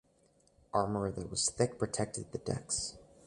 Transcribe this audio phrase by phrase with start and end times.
[0.73, 2.95] Armor that was thick protected the decks.